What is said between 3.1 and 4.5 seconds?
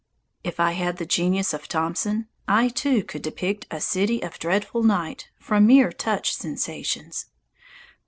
depict a "City of